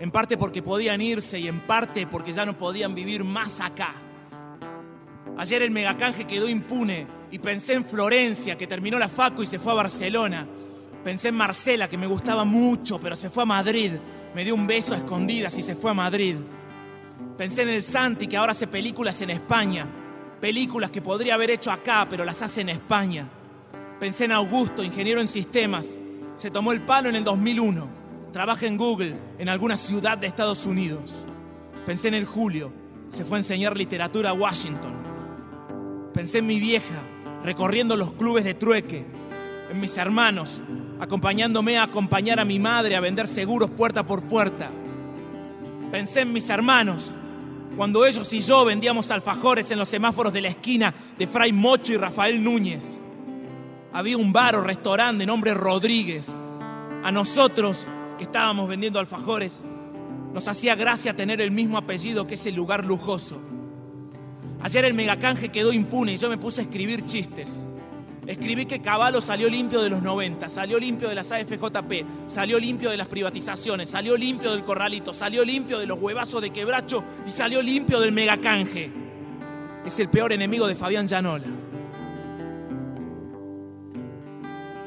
en 0.00 0.10
parte 0.10 0.38
porque 0.38 0.62
podían 0.62 1.02
irse 1.02 1.38
y 1.38 1.48
en 1.48 1.60
parte 1.66 2.06
porque 2.06 2.32
ya 2.32 2.46
no 2.46 2.56
podían 2.56 2.94
vivir 2.94 3.24
más 3.24 3.60
acá. 3.60 3.94
Ayer 5.36 5.60
el 5.60 5.70
megacanje 5.70 6.26
quedó 6.26 6.48
impune 6.48 7.06
y 7.30 7.38
pensé 7.40 7.74
en 7.74 7.84
Florencia, 7.84 8.56
que 8.56 8.66
terminó 8.66 8.98
la 8.98 9.10
facu 9.10 9.42
y 9.42 9.46
se 9.46 9.58
fue 9.58 9.72
a 9.72 9.76
Barcelona. 9.76 10.48
Pensé 11.04 11.28
en 11.28 11.34
Marcela, 11.34 11.86
que 11.86 11.98
me 11.98 12.06
gustaba 12.06 12.44
mucho, 12.44 12.98
pero 12.98 13.14
se 13.14 13.28
fue 13.28 13.42
a 13.42 13.46
Madrid. 13.46 13.92
Me 14.34 14.42
dio 14.42 14.54
un 14.54 14.66
beso 14.66 14.94
a 14.94 14.96
escondidas 14.96 15.56
y 15.58 15.62
se 15.62 15.76
fue 15.76 15.90
a 15.90 15.94
Madrid. 15.94 16.36
Pensé 17.36 17.62
en 17.62 17.68
el 17.68 17.82
Santi, 17.82 18.26
que 18.26 18.38
ahora 18.38 18.52
hace 18.52 18.66
películas 18.66 19.20
en 19.20 19.28
España. 19.28 19.86
Películas 20.40 20.90
que 20.90 21.02
podría 21.02 21.34
haber 21.34 21.50
hecho 21.50 21.70
acá, 21.70 22.06
pero 22.08 22.24
las 22.24 22.40
hace 22.40 22.62
en 22.62 22.70
España. 22.70 23.28
Pensé 24.00 24.24
en 24.24 24.32
Augusto, 24.32 24.82
ingeniero 24.82 25.20
en 25.20 25.28
sistemas. 25.28 25.94
Se 26.36 26.50
tomó 26.50 26.72
el 26.72 26.80
palo 26.80 27.10
en 27.10 27.16
el 27.16 27.24
2001. 27.24 27.86
Trabaja 28.32 28.66
en 28.66 28.78
Google, 28.78 29.14
en 29.38 29.50
alguna 29.50 29.76
ciudad 29.76 30.16
de 30.16 30.26
Estados 30.26 30.64
Unidos. 30.64 31.12
Pensé 31.84 32.08
en 32.08 32.14
el 32.14 32.24
Julio. 32.24 32.72
Se 33.10 33.26
fue 33.26 33.36
a 33.36 33.40
enseñar 33.40 33.76
literatura 33.76 34.30
a 34.30 34.34
Washington. 34.34 34.94
Pensé 36.14 36.38
en 36.38 36.46
mi 36.46 36.58
vieja, 36.58 37.02
recorriendo 37.44 37.94
los 37.94 38.12
clubes 38.12 38.44
de 38.44 38.54
trueque. 38.54 39.04
En 39.70 39.80
mis 39.80 39.96
hermanos, 39.98 40.62
acompañándome 41.00 41.78
a 41.78 41.84
acompañar 41.84 42.40
a 42.40 42.44
mi 42.44 42.58
madre 42.58 42.96
a 42.96 43.00
vender 43.00 43.28
seguros 43.28 43.70
puerta 43.70 44.04
por 44.04 44.22
puerta. 44.22 44.70
Pensé 45.90 46.22
en 46.22 46.32
mis 46.32 46.48
hermanos, 46.48 47.14
cuando 47.76 48.06
ellos 48.06 48.32
y 48.32 48.40
yo 48.40 48.64
vendíamos 48.64 49.10
alfajores 49.10 49.70
en 49.70 49.78
los 49.78 49.88
semáforos 49.88 50.32
de 50.32 50.40
la 50.40 50.48
esquina 50.48 50.94
de 51.18 51.26
Fray 51.26 51.52
Mocho 51.52 51.92
y 51.92 51.96
Rafael 51.96 52.42
Núñez. 52.42 52.84
había 53.92 54.16
un 54.16 54.32
bar 54.32 54.56
o 54.56 54.62
restaurante 54.62 55.20
de 55.20 55.26
nombre 55.26 55.54
Rodríguez. 55.54 56.26
A 57.04 57.12
nosotros, 57.12 57.86
que 58.18 58.24
estábamos 58.24 58.68
vendiendo 58.68 58.98
alfajores, 58.98 59.60
nos 60.32 60.48
hacía 60.48 60.74
gracia 60.74 61.14
tener 61.14 61.40
el 61.40 61.52
mismo 61.52 61.78
apellido 61.78 62.26
que 62.26 62.34
ese 62.34 62.50
lugar 62.50 62.84
lujoso. 62.84 63.40
Ayer 64.62 64.84
el 64.84 64.94
megacanje 64.94 65.50
quedó 65.50 65.72
impune 65.72 66.14
y 66.14 66.16
yo 66.16 66.28
me 66.28 66.38
puse 66.38 66.62
a 66.62 66.64
escribir 66.64 67.04
chistes. 67.04 67.50
Escribí 68.26 68.64
que 68.64 68.80
Caballo 68.80 69.20
salió 69.20 69.48
limpio 69.48 69.82
de 69.82 69.90
los 69.90 70.02
90, 70.02 70.48
salió 70.48 70.78
limpio 70.78 71.08
de 71.08 71.14
las 71.14 71.30
AFJP, 71.30 72.06
salió 72.26 72.58
limpio 72.58 72.90
de 72.90 72.96
las 72.96 73.08
privatizaciones, 73.08 73.90
salió 73.90 74.16
limpio 74.16 74.52
del 74.52 74.64
corralito, 74.64 75.12
salió 75.12 75.44
limpio 75.44 75.78
de 75.78 75.86
los 75.86 76.00
huevazos 76.00 76.40
de 76.40 76.50
quebracho 76.50 77.04
y 77.26 77.32
salió 77.32 77.60
limpio 77.60 78.00
del 78.00 78.12
megacanje. 78.12 78.90
Es 79.84 79.98
el 79.98 80.08
peor 80.08 80.32
enemigo 80.32 80.66
de 80.66 80.74
Fabián 80.74 81.06
Llanola. 81.06 81.44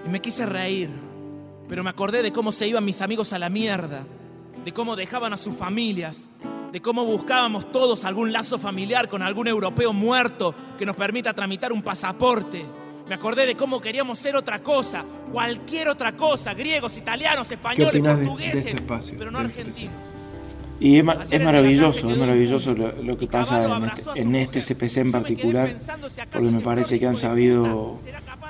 Y 0.05 0.09
me 0.09 0.19
quise 0.19 0.45
reír, 0.47 0.89
pero 1.69 1.83
me 1.83 1.91
acordé 1.91 2.23
de 2.23 2.31
cómo 2.31 2.51
se 2.51 2.67
iban 2.67 2.85
mis 2.85 3.01
amigos 3.01 3.33
a 3.33 3.39
la 3.39 3.49
mierda, 3.49 4.03
de 4.65 4.73
cómo 4.73 4.95
dejaban 4.95 5.33
a 5.33 5.37
sus 5.37 5.55
familias, 5.55 6.25
de 6.71 6.81
cómo 6.81 7.05
buscábamos 7.05 7.71
todos 7.71 8.03
algún 8.03 8.31
lazo 8.31 8.57
familiar 8.57 9.07
con 9.09 9.21
algún 9.21 9.47
europeo 9.47 9.93
muerto 9.93 10.55
que 10.77 10.85
nos 10.85 10.95
permita 10.95 11.33
tramitar 11.33 11.71
un 11.71 11.83
pasaporte. 11.83 12.65
Me 13.07 13.15
acordé 13.15 13.45
de 13.45 13.55
cómo 13.55 13.79
queríamos 13.79 14.19
ser 14.19 14.35
otra 14.35 14.59
cosa, 14.59 15.05
cualquier 15.31 15.87
otra 15.87 16.11
cosa, 16.13 16.53
griegos, 16.53 16.97
italianos, 16.97 17.49
españoles, 17.49 18.01
portugueses, 18.01 18.81
pero 19.17 19.31
no 19.31 19.39
argentinos. 19.39 19.93
Y 20.79 20.97
es, 20.97 21.03
maravilloso, 21.03 22.09
es 22.09 22.17
maravilloso 22.17 22.75
lo, 22.75 23.17
que 23.17 23.25
pasa 23.25 23.81
en 24.15 24.35
este, 24.35 24.61
CPC 24.61 24.83
este 24.83 25.01
en 25.01 25.11
particular, 25.11 25.75
porque 26.31 26.51
me 26.51 26.61
parece 26.61 26.99
que 26.99 27.07
han 27.07 27.15
sabido 27.15 27.97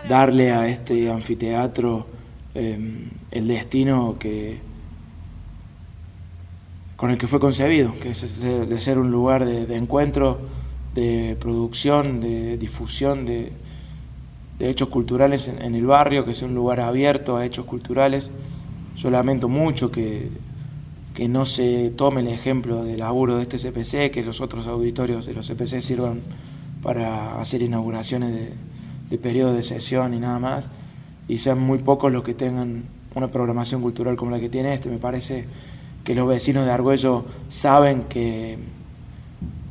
darle 0.09 0.51
a 0.51 0.67
este 0.67 1.09
anfiteatro 1.09 2.05
em, 2.53 3.09
el 3.31 3.47
destino 3.47 4.17
que, 4.19 4.59
con 6.97 7.11
el 7.11 7.17
que 7.17 7.27
fue 7.27 7.39
concebido, 7.39 7.97
que 7.97 8.09
es 8.09 8.41
de 8.41 8.77
ser 8.77 8.97
un 8.97 9.09
lugar 9.09 9.45
de, 9.45 9.73
encuentro, 9.77 10.39
de 10.95 11.37
producción, 11.39 12.19
de 12.19 12.57
difusión 12.57 13.25
de, 13.25 13.53
hechos 14.59 14.89
culturales 14.89 15.47
en, 15.47 15.75
el 15.75 15.85
barrio, 15.85 16.25
que 16.25 16.33
sea 16.33 16.47
un 16.47 16.55
lugar 16.55 16.79
abierto 16.79 17.37
a 17.37 17.45
hechos 17.45 17.65
culturales. 17.65 18.31
Yo 18.95 19.11
lamento 19.11 19.49
mucho 19.49 19.91
que, 19.91 20.29
que 21.13 21.27
no 21.27 21.45
se 21.45 21.91
tome 21.95 22.21
el 22.21 22.27
ejemplo 22.27 22.83
del 22.83 22.99
laburo 22.99 23.37
de 23.37 23.43
este 23.43 23.57
CPC, 23.57 24.11
que 24.11 24.23
los 24.23 24.41
otros 24.41 24.67
auditorios 24.67 25.25
de 25.25 25.33
los 25.33 25.47
CPC 25.47 25.81
sirvan 25.81 26.21
para 26.81 27.39
hacer 27.39 27.61
inauguraciones 27.61 28.33
de, 28.33 28.53
de 29.09 29.17
periodo 29.17 29.53
de 29.53 29.63
sesión 29.63 30.13
y 30.13 30.19
nada 30.19 30.39
más, 30.39 30.69
y 31.27 31.37
sean 31.37 31.59
muy 31.59 31.79
pocos 31.79 32.11
los 32.11 32.23
que 32.23 32.33
tengan 32.33 32.83
una 33.15 33.27
programación 33.27 33.81
cultural 33.81 34.15
como 34.15 34.31
la 34.31 34.39
que 34.39 34.49
tiene 34.49 34.73
este. 34.73 34.89
Me 34.89 34.97
parece 34.97 35.45
que 36.03 36.15
los 36.15 36.27
vecinos 36.27 36.65
de 36.65 36.71
Argüello 36.71 37.25
saben 37.49 38.03
que, 38.03 38.57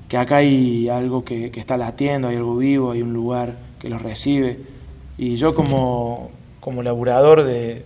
que 0.09 0.17
acá 0.19 0.37
hay 0.37 0.89
algo 0.89 1.25
que, 1.25 1.51
está 1.55 1.77
latiendo, 1.77 2.29
hay 2.29 2.37
algo 2.37 2.57
vivo, 2.57 2.91
hay 2.91 3.03
un 3.03 3.13
lugar 3.13 3.57
que 3.79 3.89
los 3.89 4.03
recibe. 4.03 4.59
Y 5.19 5.37
yo 5.37 5.55
como, 5.55 6.31
como 6.61 6.83
laburador 6.83 7.45
de, 7.45 7.85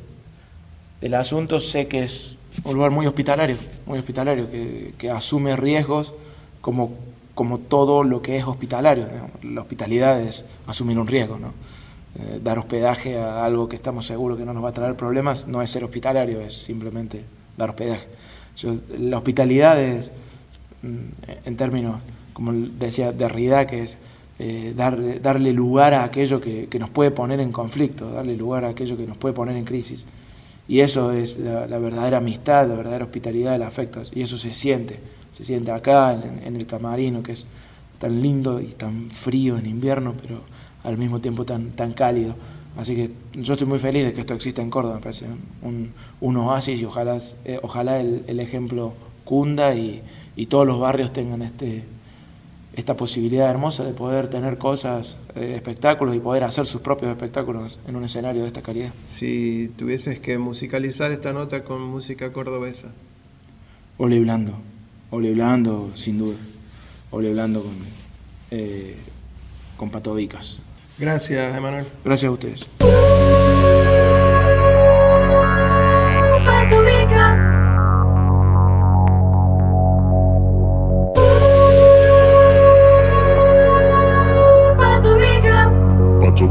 del 1.01 1.15
asunto 1.15 1.61
sé 1.61 1.87
que 1.87 2.03
es 2.03 2.37
un 2.65 2.75
lugar 2.75 2.91
muy 2.91 3.07
hospitalario, 3.07 3.57
muy 3.87 3.99
hospitalario, 3.99 4.51
que, 4.51 4.95
que 4.99 5.11
asume 5.11 5.57
riesgos 5.57 6.13
como, 6.61 6.93
como 7.35 7.59
todo 7.59 8.03
lo 8.03 8.23
que 8.23 8.37
es 8.37 8.45
hospitalario. 8.45 9.07
La 9.43 9.61
hospitalidad 9.63 10.21
es 10.21 10.45
asumir 10.67 10.99
un 10.99 11.07
riesgo, 11.07 11.39
¿no? 11.39 11.53
Eh, 12.19 12.41
dar 12.43 12.59
hospedaje 12.59 13.19
a 13.19 13.45
algo 13.45 13.69
que 13.69 13.77
estamos 13.77 14.05
seguros 14.05 14.37
que 14.37 14.45
no 14.45 14.53
nos 14.53 14.65
va 14.65 14.71
a 14.71 14.73
traer 14.73 14.97
problemas 14.97 15.47
no 15.47 15.63
es 15.63 15.71
ser 15.71 15.85
hospitalario, 15.85 16.41
es 16.41 16.55
simplemente 16.55 17.23
dar 17.57 17.71
hospedaje 17.71 18.09
la 18.99 19.19
hospitalidad 19.19 19.81
es, 19.81 20.11
mm, 20.83 21.45
en 21.45 21.57
términos, 21.57 22.01
como 22.33 22.53
decía 22.53 23.13
Derrida, 23.13 23.67
que 23.67 23.85
es 23.85 23.97
eh, 24.43 24.73
darle 24.75 25.53
lugar 25.53 25.93
a 25.93 26.03
aquello 26.03 26.41
que, 26.41 26.67
nos 26.79 26.89
puede 26.89 27.11
poner 27.11 27.41
en 27.41 27.53
conflicto, 27.53 28.11
darle 28.11 28.39
lugar 28.39 28.65
a 28.65 28.71
aquello 28.71 28.97
que 28.97 29.07
nos 29.07 29.19
puede 29.19 29.35
poner 29.35 29.55
en 29.55 29.67
crisis. 29.67 30.07
Y 30.67 30.81
eso 30.81 31.13
es 31.13 31.39
la, 31.39 31.67
verdadera 31.79 32.17
amistad, 32.17 32.67
la 32.67 32.75
verdadera 32.75 33.05
hospitalidad 33.05 33.53
del 33.53 33.65
afecto. 33.65 34.01
Y 34.15 34.23
eso 34.23 34.39
se 34.39 34.55
siente, 34.55 34.99
se 35.31 35.45
siente 35.45 35.73
acá 35.73 36.19
en, 36.43 36.57
el 36.57 36.67
camarino, 36.67 37.23
que 37.23 37.33
es 37.33 37.47
tan 37.99 38.23
lindo 38.23 38.63
y 38.63 38.69
tan 38.69 39.11
frío 39.11 39.59
en 39.59 39.67
invierno, 39.67 40.15
pero 40.19 40.41
al 40.85 40.97
mismo 40.97 41.21
tiempo 41.21 41.45
tan, 41.45 41.73
tan 41.73 41.93
cálido. 41.93 42.35
Así 42.79 42.97
que 42.97 43.11
yo 43.35 43.53
estoy 43.53 43.69
muy 43.69 43.79
feliz 43.79 44.05
de 44.07 44.15
que 44.15 44.21
esto 44.21 44.33
exista 44.33 44.63
en 44.63 44.71
Córdoba, 44.71 44.95
me 44.95 45.01
parece 45.03 45.27
un, 45.61 46.37
oasis 46.39 46.81
y 46.81 46.87
ojalá, 46.87 47.19
eh, 47.45 47.59
ojalá 47.63 48.01
el, 48.01 48.41
ejemplo 48.41 48.95
cunda 49.27 49.75
y, 49.75 50.03
todos 50.49 50.67
los 50.67 50.81
barrios 50.81 51.13
tengan 51.13 51.43
este, 51.43 51.85
esta 52.75 52.97
posibilidad 52.97 53.51
hermosa 53.51 53.85
de 53.85 53.93
poder 53.93 54.29
tener 54.29 54.59
cosas, 54.59 55.17
eh, 55.35 55.53
espectáculos 55.57 56.15
y 56.15 56.21
poder 56.21 56.45
hacer 56.45 56.67
sus 56.67 56.81
propios 56.81 57.11
espectáculos 57.11 57.79
en 57.87 57.97
un 57.97 58.05
escenario 58.05 58.43
de 58.43 58.49
esta 58.49 58.63
calidad. 58.63 58.93
Si 59.09 59.73
tuvieses 59.77 60.21
que 60.21 60.39
musicalizar 60.39 61.11
esta 61.11 61.33
nota 61.33 61.65
con 61.65 61.83
música 61.83 62.33
cordobesa. 62.33 62.89
Ole 63.99 64.19
Blando, 64.21 64.55
Ole 65.11 65.33
Blando 65.33 65.91
sin 65.95 66.19
duda, 66.19 66.37
Ole 67.11 67.33
Blando 67.33 67.63
con, 67.63 67.75
eh, 68.51 68.97
con 69.77 69.91
Patovicas. 69.91 70.63
Gracias, 70.99 71.57
Emanuel. 71.57 71.87
Gracias 72.05 72.29
a 72.29 72.33
ustedes. 72.33 72.67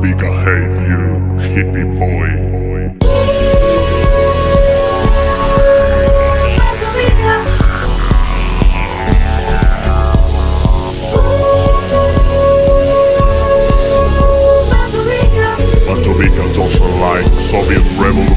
Hate 0.01 0.79
you, 0.87 1.19
hippie 1.51 1.85
boy. 1.99 2.29
Boy. 2.51 2.95
Banzovica. 6.69 7.35
Batovica's 15.85 16.57
also 16.57 16.85
like 16.99 17.25
Soviet 17.37 17.83
Revolution. 17.99 18.28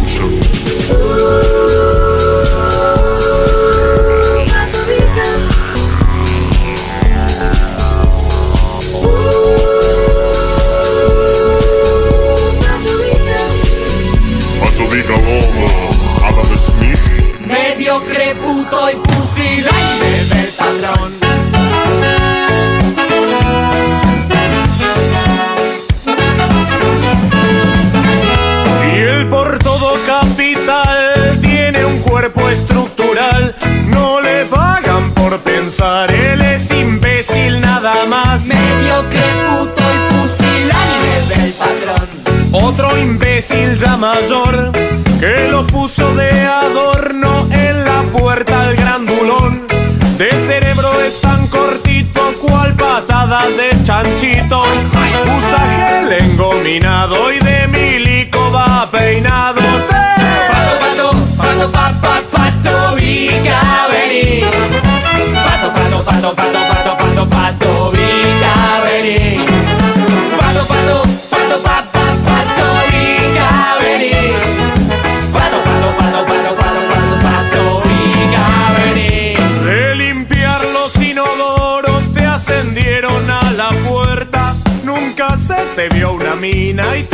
Mayor 44.02 44.72
que 45.20 45.46
lo 45.48 45.64
puso 45.64 46.12
de 46.16 46.28
adorno 46.44 47.46
en 47.52 47.84
la 47.84 48.02
puerta 48.12 48.62
al 48.62 48.74
grandulón. 48.74 49.64
De 50.18 50.28
cerebro 50.48 50.90
es 51.06 51.20
tan 51.20 51.46
cortito 51.46 52.20
cual 52.40 52.74
patada 52.74 53.42
de 53.50 53.70
chanchito. 53.84 54.64
Usa 55.38 55.62
gel 55.76 56.12
engominado 56.20 57.32
y 57.32 57.38
de 57.38 57.68
milico 57.68 58.50
va 58.50 58.90
peinado. 58.90 59.61
night. 86.72 87.11